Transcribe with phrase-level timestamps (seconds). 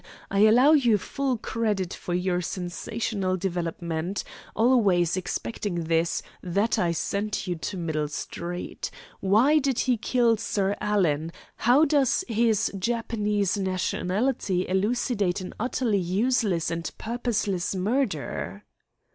[0.31, 4.23] I allow you full credit for your sensational development
[4.55, 8.89] always excepting this, that I sent you to Middle Street.
[9.19, 11.31] Why did he kill Sir Alan?
[11.57, 18.63] How does his Japanese nationality elucidate an utterly useless and purposeless murder?"